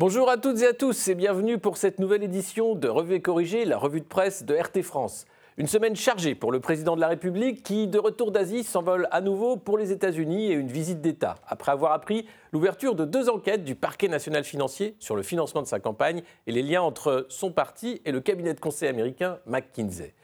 [0.00, 3.20] Bonjour à toutes et à tous et bienvenue pour cette nouvelle édition de Revue et
[3.20, 5.26] Corrigée, la revue de presse de RT France.
[5.58, 9.20] Une semaine chargée pour le président de la République qui, de retour d'Asie, s'envole à
[9.20, 13.62] nouveau pour les États-Unis et une visite d'État, après avoir appris l'ouverture de deux enquêtes
[13.62, 17.52] du parquet national financier sur le financement de sa campagne et les liens entre son
[17.52, 20.14] parti et le cabinet de conseil américain McKinsey.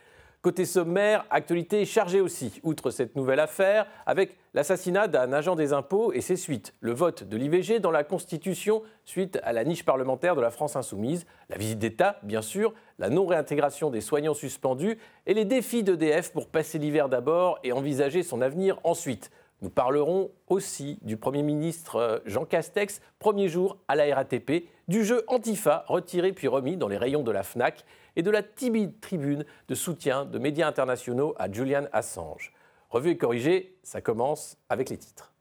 [0.46, 6.12] Côté sommaire, actualité chargée aussi, outre cette nouvelle affaire, avec l'assassinat d'un agent des impôts
[6.12, 10.36] et ses suites, le vote de l'IVG dans la Constitution suite à la niche parlementaire
[10.36, 15.34] de la France insoumise, la visite d'État, bien sûr, la non-réintégration des soignants suspendus et
[15.34, 19.32] les défis d'EDF pour passer l'hiver d'abord et envisager son avenir ensuite.
[19.62, 25.04] Nous parlerons aussi du Premier ministre euh, Jean Castex, premier jour à la RATP, du
[25.04, 27.84] jeu Antifa retiré puis remis dans les rayons de la FNAC
[28.16, 32.52] et de la timide tribune de soutien de médias internationaux à Julian Assange.
[32.90, 35.32] Revue et corrigée, ça commence avec les titres.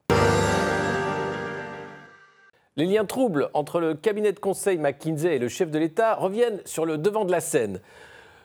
[2.77, 6.59] Les liens troubles entre le cabinet de conseil McKinsey et le chef de l'État reviennent
[6.65, 7.79] sur le devant de la scène.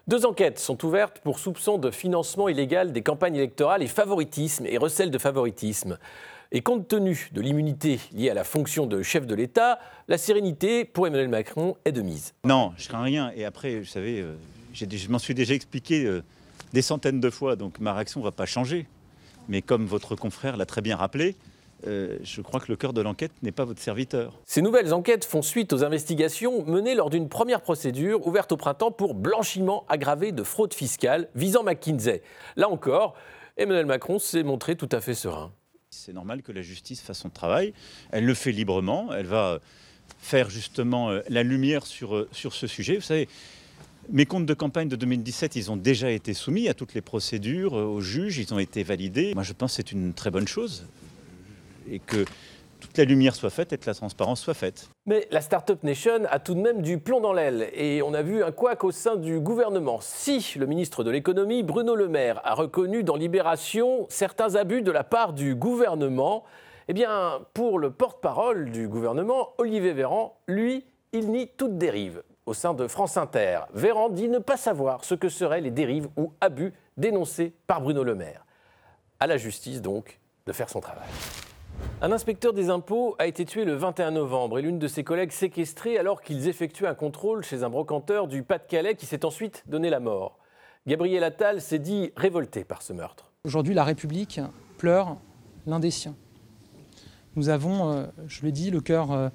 [0.06, 4.78] Deux enquêtes sont ouvertes pour soupçon de financement illégal des campagnes électorales et favoritisme et
[4.78, 5.98] recel de favoritisme.
[6.52, 10.84] Et compte tenu de l'immunité liée à la fonction de chef de l'État, la sérénité
[10.84, 12.34] pour Emmanuel Macron est de mise.
[12.44, 13.30] Non, je crains rien.
[13.36, 14.34] Et après, vous savez, euh,
[14.74, 16.24] je m'en suis déjà expliqué euh,
[16.72, 18.88] des centaines de fois, donc ma réaction ne va pas changer.
[19.48, 21.36] Mais comme votre confrère l'a très bien rappelé,
[21.86, 24.36] euh, je crois que le cœur de l'enquête n'est pas votre serviteur.
[24.44, 28.90] Ces nouvelles enquêtes font suite aux investigations menées lors d'une première procédure ouverte au printemps
[28.90, 32.22] pour blanchiment aggravé de fraude fiscale visant McKinsey.
[32.56, 33.14] Là encore,
[33.56, 35.52] Emmanuel Macron s'est montré tout à fait serein.
[35.92, 37.74] C'est normal que la justice fasse son travail.
[38.12, 39.12] Elle le fait librement.
[39.12, 39.58] Elle va
[40.20, 42.94] faire justement euh, la lumière sur, euh, sur ce sujet.
[42.94, 43.28] Vous savez,
[44.08, 47.76] mes comptes de campagne de 2017, ils ont déjà été soumis à toutes les procédures,
[47.76, 49.34] euh, aux juges, ils ont été validés.
[49.34, 50.86] Moi, je pense que c'est une très bonne chose
[51.90, 52.24] et que
[52.90, 54.90] toute la lumière soit faite et que la transparence soit faite.
[55.06, 58.22] Mais la Startup Nation a tout de même du plomb dans l'aile et on a
[58.22, 60.00] vu un couac au sein du gouvernement.
[60.00, 64.90] Si le ministre de l'économie, Bruno Le Maire, a reconnu dans Libération certains abus de
[64.90, 66.42] la part du gouvernement,
[66.88, 72.24] eh bien, pour le porte-parole du gouvernement, Olivier Véran, lui, il nie toute dérive.
[72.44, 76.08] Au sein de France Inter, Véran dit ne pas savoir ce que seraient les dérives
[76.16, 78.44] ou abus dénoncés par Bruno Le Maire.
[79.20, 81.06] À la justice, donc, de faire son travail.
[82.02, 85.32] Un inspecteur des impôts a été tué le 21 novembre et l'une de ses collègues
[85.32, 89.90] séquestrée alors qu'ils effectuaient un contrôle chez un brocanteur du Pas-de-Calais qui s'est ensuite donné
[89.90, 90.38] la mort.
[90.86, 93.30] Gabriel Attal s'est dit révolté par ce meurtre.
[93.44, 94.40] Aujourd'hui, la République
[94.78, 95.18] pleure
[95.66, 96.16] l'un des siens.
[97.36, 99.28] Nous avons, euh, je le dis, le cœur euh,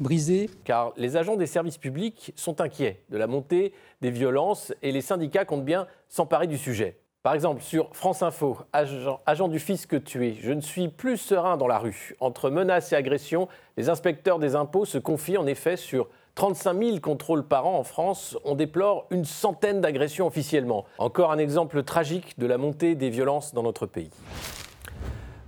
[0.00, 0.48] brisé.
[0.64, 5.00] Car les agents des services publics sont inquiets de la montée des violences et les
[5.00, 6.98] syndicats comptent bien s'emparer du sujet.
[7.24, 11.66] Par exemple, sur France Info, agent, du fisc tué, je ne suis plus serein dans
[11.66, 12.14] la rue.
[12.20, 13.48] Entre menaces et agressions,
[13.78, 17.82] les inspecteurs des impôts se confient en effet sur 35 000 contrôles par an en
[17.82, 18.36] France.
[18.44, 20.84] On déplore une centaine d'agressions officiellement.
[20.98, 24.10] Encore un exemple tragique de la montée des violences dans notre pays.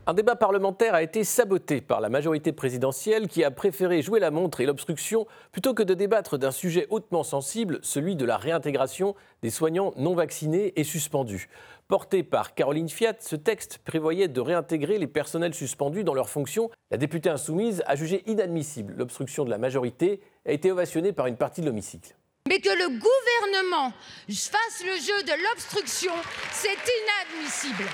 [0.08, 4.30] Un débat parlementaire a été saboté par la majorité présidentielle qui a préféré jouer la
[4.30, 9.16] montre et l'obstruction plutôt que de débattre d'un sujet hautement sensible, celui de la réintégration
[9.42, 11.48] des soignants non vaccinés et suspendus.
[11.88, 16.70] Porté par Caroline Fiat, ce texte prévoyait de réintégrer les personnels suspendus dans leurs fonctions.
[16.92, 21.26] La députée insoumise a jugé inadmissible l'obstruction de la majorité et a été ovationnée par
[21.26, 22.14] une partie de l'hémicycle.
[22.46, 23.92] Mais que le gouvernement
[24.28, 26.12] fasse le jeu de l'obstruction,
[26.52, 27.90] c'est inadmissible.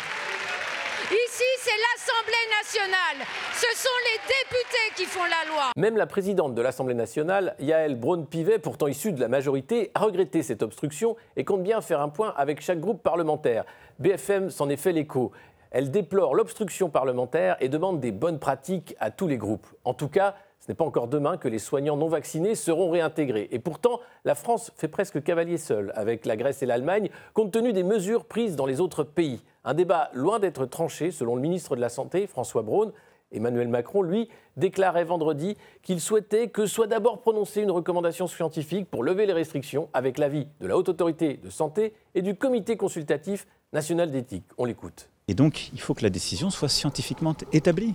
[1.11, 3.27] Ici, c'est l'Assemblée nationale.
[3.55, 5.71] Ce sont les députés qui font la loi.
[5.77, 10.45] Même la présidente de l'Assemblée nationale, Yael Braun-Pivet, pourtant issue de la majorité, a regretté
[10.45, 13.65] cette obstruction et compte bien faire un point avec chaque groupe parlementaire.
[13.99, 15.33] BFM s'en est fait l'écho.
[15.73, 19.67] Elle déplore l'obstruction parlementaire et demande des bonnes pratiques à tous les groupes.
[19.85, 23.49] En tout cas, ce n'est pas encore demain que les soignants non vaccinés seront réintégrés.
[23.51, 27.73] Et pourtant, la France fait presque cavalier seul avec la Grèce et l'Allemagne, compte tenu
[27.73, 29.43] des mesures prises dans les autres pays.
[29.65, 32.93] Un débat loin d'être tranché, selon le ministre de la Santé, François Braun.
[33.35, 39.03] Emmanuel Macron, lui, déclarait vendredi qu'il souhaitait que soit d'abord prononcée une recommandation scientifique pour
[39.03, 43.47] lever les restrictions avec l'avis de la Haute Autorité de Santé et du Comité consultatif
[43.73, 44.45] national d'éthique.
[44.59, 45.09] On l'écoute.
[45.29, 47.95] Et donc, il faut que la décision soit scientifiquement établie.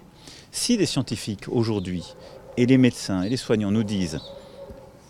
[0.51, 2.15] Si des scientifiques aujourd'hui
[2.55, 4.19] et les médecins et les soignants nous disent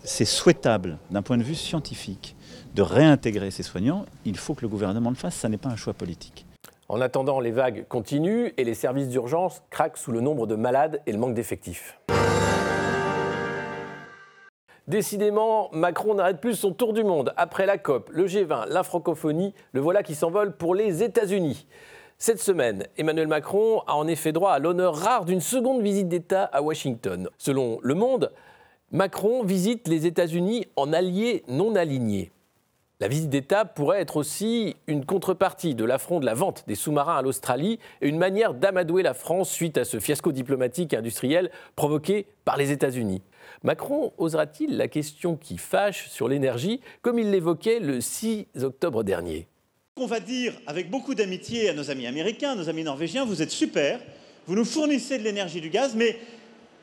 [0.04, 2.34] c'est souhaitable d'un point de vue scientifique
[2.74, 5.76] de réintégrer ces soignants, il faut que le gouvernement le fasse, ça n'est pas un
[5.76, 6.44] choix politique.
[6.90, 11.02] En attendant, les vagues continuent et les services d'urgence craquent sous le nombre de malades
[11.06, 12.00] et le manque d'effectifs.
[14.86, 17.34] Décidément, Macron n'arrête plus son tour du monde.
[17.36, 21.66] Après la COP, le G20, la francophonie, le voilà qui s'envole pour les États-Unis.
[22.16, 26.44] Cette semaine, Emmanuel Macron a en effet droit à l'honneur rare d'une seconde visite d'État
[26.44, 27.28] à Washington.
[27.36, 28.32] Selon Le Monde,
[28.90, 32.32] Macron visite les États-Unis en allié non aligné.
[33.00, 37.16] La visite d'État pourrait être aussi une contrepartie de l'affront de la vente des sous-marins
[37.16, 41.52] à l'Australie et une manière d'amadouer la France suite à ce fiasco diplomatique et industriel
[41.76, 43.22] provoqué par les États-Unis.
[43.62, 49.46] Macron osera-t-il la question qui fâche sur l'énergie comme il l'évoquait le 6 octobre dernier?
[49.96, 53.52] On va dire avec beaucoup d'amitié à nos amis américains, nos amis norvégiens, vous êtes
[53.52, 54.00] super,
[54.48, 56.18] vous nous fournissez de l'énergie du gaz, mais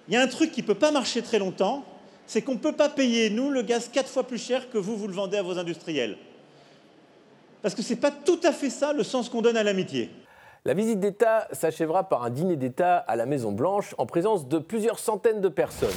[0.07, 1.83] il y a un truc qui ne peut pas marcher très longtemps,
[2.27, 4.97] c'est qu'on ne peut pas payer, nous, le gaz quatre fois plus cher que vous,
[4.97, 6.17] vous le vendez à vos industriels.
[7.61, 10.09] Parce que ce n'est pas tout à fait ça le sens qu'on donne à l'amitié.
[10.65, 14.99] La visite d'État s'achèvera par un dîner d'État à la Maison-Blanche en présence de plusieurs
[14.99, 15.89] centaines de personnes.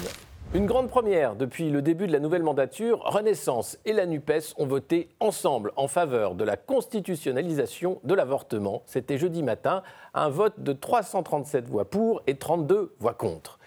[0.54, 4.66] Une grande première depuis le début de la nouvelle mandature, Renaissance et la NUPES ont
[4.66, 8.82] voté ensemble en faveur de la constitutionnalisation de l'avortement.
[8.86, 9.82] C'était jeudi matin,
[10.14, 13.57] un vote de 337 voix pour et 32 voix contre.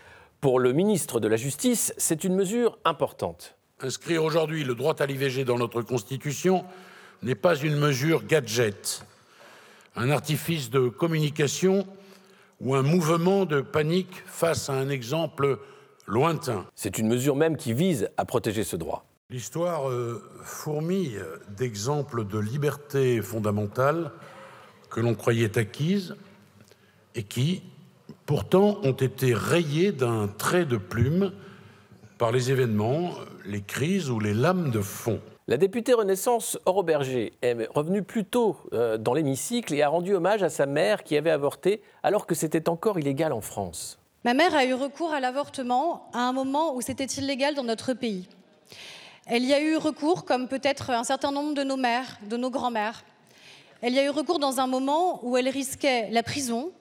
[0.41, 3.55] Pour le ministre de la Justice, c'est une mesure importante.
[3.79, 6.65] Inscrire aujourd'hui le droit à l'IVG dans notre Constitution
[7.21, 9.05] n'est pas une mesure gadget,
[9.95, 11.85] un artifice de communication
[12.59, 15.59] ou un mouvement de panique face à un exemple
[16.07, 16.65] lointain.
[16.73, 19.05] C'est une mesure même qui vise à protéger ce droit.
[19.29, 21.21] L'histoire euh, fourmille
[21.55, 24.11] d'exemples de liberté fondamentale
[24.89, 26.15] que l'on croyait acquises
[27.13, 27.61] et qui,
[28.31, 31.33] pourtant ont été rayés d'un trait de plume
[32.17, 33.09] par les événements,
[33.45, 35.19] les crises ou les lames de fond.
[35.49, 40.43] La députée Renaissance Oroberger est revenue plus tôt euh, dans l'hémicycle et a rendu hommage
[40.43, 43.99] à sa mère qui avait avorté alors que c'était encore illégal en France.
[44.23, 47.91] Ma mère a eu recours à l'avortement à un moment où c'était illégal dans notre
[47.91, 48.29] pays.
[49.25, 52.49] Elle y a eu recours, comme peut-être un certain nombre de nos mères, de nos
[52.49, 53.03] grands-mères.
[53.81, 56.71] Elle y a eu recours dans un moment où elle risquait la prison,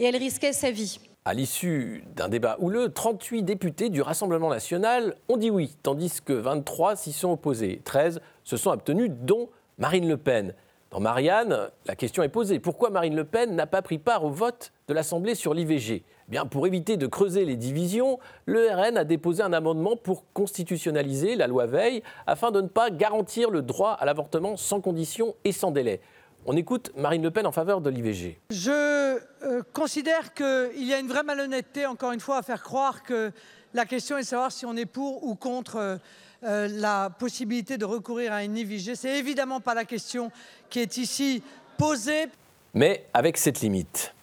[0.00, 0.98] et elle risquait sa vie.
[1.26, 6.32] À l'issue d'un débat houleux, 38 députés du Rassemblement national ont dit oui, tandis que
[6.32, 7.82] 23 s'y sont opposés.
[7.84, 10.54] 13 se sont abstenus, dont Marine Le Pen.
[10.90, 12.58] Dans Marianne, la question est posée.
[12.58, 16.30] Pourquoi Marine Le Pen n'a pas pris part au vote de l'Assemblée sur l'IVG eh
[16.30, 21.36] Bien, Pour éviter de creuser les divisions, le RN a déposé un amendement pour constitutionnaliser
[21.36, 25.52] la loi Veil afin de ne pas garantir le droit à l'avortement sans condition et
[25.52, 26.00] sans délai.
[26.46, 28.38] On écoute Marine Le Pen en faveur de l'IVG.
[28.50, 33.02] Je euh, considère qu'il y a une vraie malhonnêteté, encore une fois, à faire croire
[33.02, 33.30] que
[33.74, 35.96] la question est de savoir si on est pour ou contre euh,
[36.44, 38.94] euh, la possibilité de recourir à une IVG.
[38.94, 40.32] C'est évidemment pas la question
[40.70, 41.42] qui est ici
[41.76, 42.26] posée.
[42.72, 44.14] Mais avec cette limite.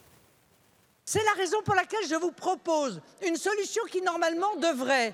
[1.05, 5.13] C'est la raison pour laquelle je vous propose une solution qui normalement devrait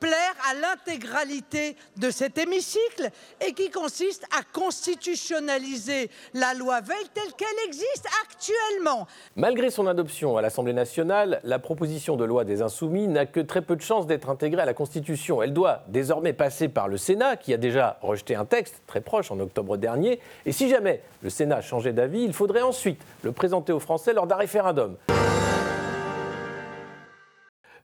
[0.00, 3.10] plaire à l'intégralité de cet hémicycle
[3.46, 9.06] et qui consiste à constitutionnaliser la loi Veil telle qu'elle existe actuellement.
[9.36, 13.62] Malgré son adoption à l'Assemblée nationale, la proposition de loi des Insoumis n'a que très
[13.62, 15.42] peu de chances d'être intégrée à la Constitution.
[15.42, 19.30] Elle doit désormais passer par le Sénat, qui a déjà rejeté un texte très proche
[19.30, 20.20] en octobre dernier.
[20.46, 24.26] Et si jamais le Sénat changeait d'avis, il faudrait ensuite le présenter aux Français lors
[24.26, 24.96] d'un référendum.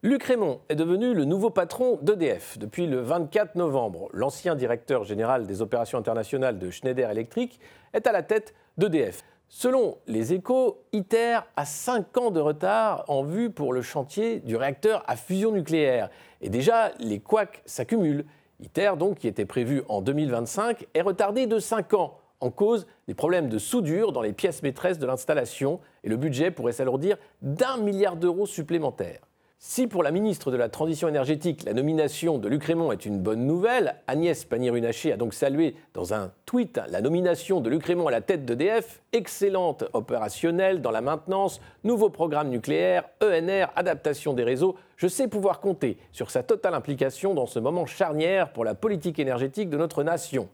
[0.03, 4.11] Luc Raymond est devenu le nouveau patron d'EDF depuis le 24 novembre.
[4.13, 7.59] L'ancien directeur général des opérations internationales de Schneider Electric
[7.95, 9.25] est à la tête d'EDF.
[9.49, 14.55] Selon les échos, ITER a 5 ans de retard en vue pour le chantier du
[14.55, 16.11] réacteur à fusion nucléaire.
[16.43, 18.27] Et déjà, les couacs s'accumulent.
[18.61, 23.15] ITER, donc, qui était prévu en 2025, est retardé de 5 ans en cause des
[23.15, 27.79] problèmes de soudure dans les pièces maîtresses de l'installation et le budget pourrait s'alourdir d'un
[27.79, 29.21] milliard d'euros supplémentaires.
[29.59, 33.21] Si pour la ministre de la Transition énergétique, la nomination de Luc Raymond est une
[33.21, 38.09] bonne nouvelle, Agnès Pannier-Runacher a donc salué dans un tweet la nomination de Luc Raymond
[38.09, 44.45] à la tête d'EDF, excellente opérationnelle dans la maintenance, nouveau programme nucléaire, ENR, adaptation des
[44.45, 44.77] réseaux.
[44.99, 49.19] Je sais pouvoir compter sur sa totale implication dans ce moment charnière pour la politique
[49.19, 50.51] énergétique de notre nation.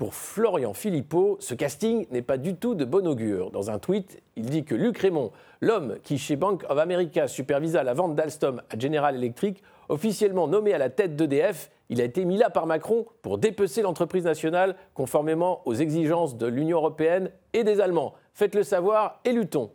[0.00, 3.50] Pour Florian Philippot, ce casting n'est pas du tout de bon augure.
[3.50, 5.30] Dans un tweet, il dit que Luc Raymond,
[5.60, 10.72] l'homme qui chez Bank of America supervisa la vente d'Alstom à General Electric, officiellement nommé
[10.72, 14.74] à la tête d'EDF, il a été mis là par Macron pour dépecer l'entreprise nationale
[14.94, 18.14] conformément aux exigences de l'Union européenne et des Allemands.
[18.32, 19.70] Faites-le savoir et luttons.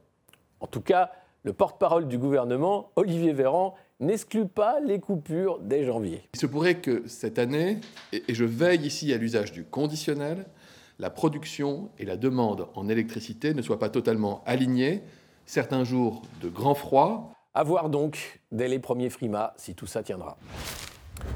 [0.59, 1.11] En tout cas,
[1.43, 6.23] le porte-parole du gouvernement, Olivier Véran, n'exclut pas les coupures dès janvier.
[6.33, 7.79] Il se pourrait que cette année,
[8.11, 10.45] et je veille ici à l'usage du conditionnel,
[10.99, 15.01] la production et la demande en électricité ne soient pas totalement alignées.
[15.45, 17.33] Certains jours de grand froid.
[17.53, 20.37] À voir donc dès les premiers frimas si tout ça tiendra.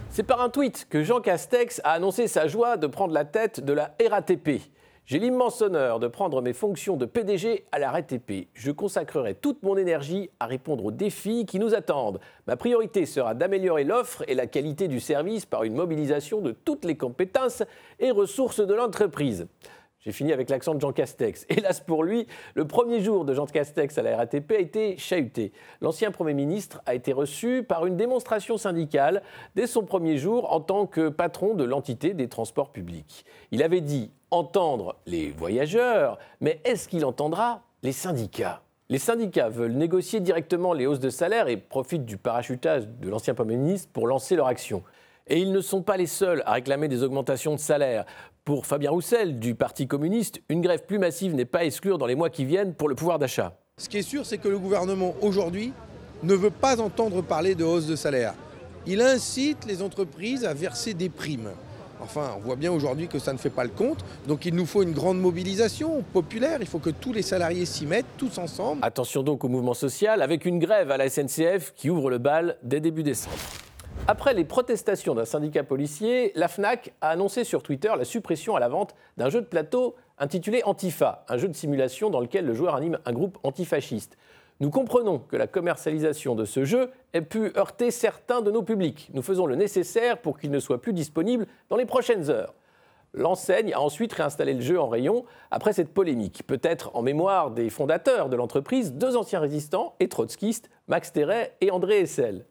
[0.09, 3.63] C'est par un tweet que Jean Castex a annoncé sa joie de prendre la tête
[3.63, 4.61] de la RATP.
[5.09, 8.47] J'ai l'immense honneur de prendre mes fonctions de PDG à la RATP.
[8.53, 12.19] Je consacrerai toute mon énergie à répondre aux défis qui nous attendent.
[12.45, 16.85] Ma priorité sera d'améliorer l'offre et la qualité du service par une mobilisation de toutes
[16.85, 17.63] les compétences
[17.99, 19.47] et ressources de l'entreprise.
[20.01, 21.45] J'ai fini avec l'accent de Jean Castex.
[21.49, 25.51] Hélas pour lui, le premier jour de Jean Castex à la RATP a été chahuté.
[25.81, 29.21] L'ancien Premier ministre a été reçu par une démonstration syndicale
[29.55, 33.25] dès son premier jour en tant que patron de l'entité des transports publics.
[33.51, 38.61] Il avait dit entendre les voyageurs, mais est-ce qu'il entendra les syndicats?
[38.87, 43.33] Les syndicats veulent négocier directement les hausses de salaire et profitent du parachutage de l'ancien
[43.33, 44.81] Premier ministre pour lancer leur action.
[45.29, 48.05] Et ils ne sont pas les seuls à réclamer des augmentations de salaire.
[48.45, 52.07] Pour Fabien Roussel du Parti communiste, une grève plus massive n'est pas à exclure dans
[52.07, 53.55] les mois qui viennent pour le pouvoir d'achat.
[53.77, 55.71] Ce qui est sûr, c'est que le gouvernement aujourd'hui
[56.23, 58.33] ne veut pas entendre parler de hausse de salaire.
[58.87, 61.51] Il incite les entreprises à verser des primes.
[62.01, 64.03] Enfin, on voit bien aujourd'hui que ça ne fait pas le compte.
[64.27, 66.57] Donc il nous faut une grande mobilisation populaire.
[66.61, 68.79] Il faut que tous les salariés s'y mettent, tous ensemble.
[68.83, 72.57] Attention donc au mouvement social, avec une grève à la SNCF qui ouvre le bal
[72.63, 73.35] dès début décembre.
[74.07, 78.59] Après les protestations d'un syndicat policier, la FNAC a annoncé sur Twitter la suppression à
[78.59, 82.53] la vente d'un jeu de plateau intitulé Antifa, un jeu de simulation dans lequel le
[82.53, 84.17] joueur anime un groupe antifasciste.
[84.59, 89.09] Nous comprenons que la commercialisation de ce jeu ait pu heurter certains de nos publics.
[89.13, 92.53] Nous faisons le nécessaire pour qu'il ne soit plus disponible dans les prochaines heures.
[93.13, 97.69] L'enseigne a ensuite réinstallé le jeu en rayon après cette polémique, peut-être en mémoire des
[97.69, 102.45] fondateurs de l'entreprise, deux anciens résistants et trotskistes, Max Terret et André Essel.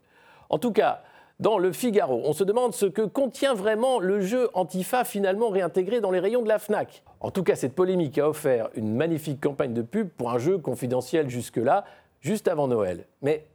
[0.48, 1.02] En tout cas,
[1.40, 2.22] dans le Figaro.
[2.24, 6.42] On se demande ce que contient vraiment le jeu Antifa finalement réintégré dans les rayons
[6.42, 7.02] de la FNAC.
[7.20, 10.58] En tout cas, cette polémique a offert une magnifique campagne de pub pour un jeu
[10.58, 11.84] confidentiel jusque-là,
[12.20, 13.06] juste avant Noël.
[13.22, 13.46] Mais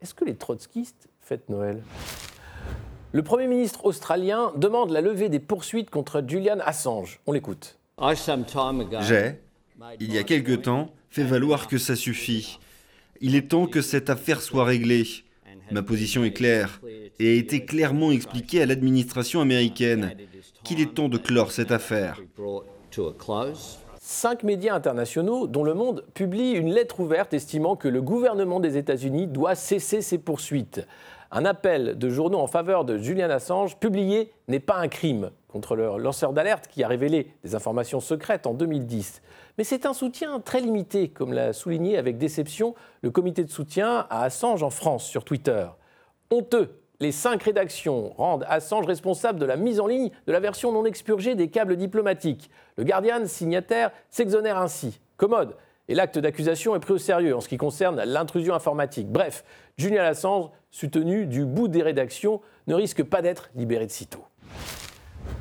[0.00, 1.82] est-ce que les trotskistes fêtent Noël?
[3.12, 7.20] Le Premier ministre australien demande la levée des poursuites contre Julian Assange.
[7.26, 7.78] On l'écoute.
[9.02, 9.40] J'ai,
[10.00, 12.58] il y a quelque temps, fait valoir que ça suffit.
[13.20, 15.04] Il est temps que cette affaire soit réglée.
[15.70, 16.80] Ma position est claire
[17.18, 20.14] et a été clairement expliquée à l'administration américaine
[20.64, 22.20] qu'il est temps de clore cette affaire.
[24.00, 28.76] Cinq médias internationaux, dont Le Monde, publient une lettre ouverte estimant que le gouvernement des
[28.76, 30.86] États-Unis doit cesser ses poursuites.
[31.30, 35.76] Un appel de journaux en faveur de Julian Assange, publié, n'est pas un crime contre
[35.76, 39.22] le lanceur d'alerte qui a révélé des informations secrètes en 2010.
[39.56, 44.06] Mais c'est un soutien très limité, comme l'a souligné avec déception le comité de soutien
[44.10, 45.66] à Assange en France sur Twitter.
[46.30, 50.70] Honteux, les cinq rédactions rendent Assange responsable de la mise en ligne de la version
[50.70, 52.48] non expurgée des câbles diplomatiques.
[52.76, 55.00] Le Guardian, signataire, s'exonère ainsi.
[55.16, 55.56] Commode.
[55.88, 59.10] Et l'acte d'accusation est pris au sérieux en ce qui concerne l'intrusion informatique.
[59.10, 59.42] Bref,
[59.76, 64.24] Julian Assange, soutenu du bout des rédactions, ne risque pas d'être libéré de sitôt.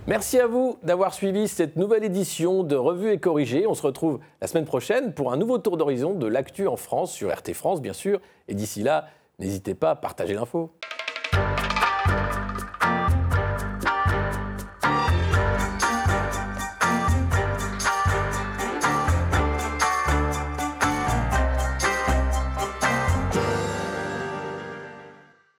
[0.07, 3.67] Merci à vous d'avoir suivi cette nouvelle édition de Revue et Corrigée.
[3.67, 7.13] On se retrouve la semaine prochaine pour un nouveau tour d'horizon de l'actu en France,
[7.13, 8.19] sur RT France bien sûr.
[8.47, 9.05] Et d'ici là,
[9.37, 10.71] n'hésitez pas à partager l'info.